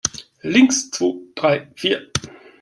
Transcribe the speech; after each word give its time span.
Links, 0.43 0.89
zwo, 0.89 1.21
drei, 1.35 1.67
vier! 1.75 2.11